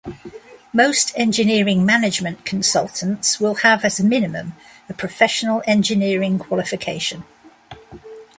[0.73, 4.53] Most engineering management consultants will have as a minimum
[4.89, 7.23] a professional engineering qualification.